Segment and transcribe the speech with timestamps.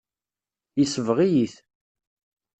[0.77, 1.55] Yesbeɣ-iyi-t.